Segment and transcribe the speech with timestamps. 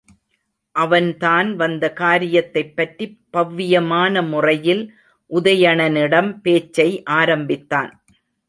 [0.75, 4.83] அவன் தான் வந்த காரியத்தைப் பற்றிப் பவ்வியமான முறையில்
[5.31, 7.03] உதயணனிடம் பேச்சை
[7.03, 7.91] ஆரம்பித்தான்.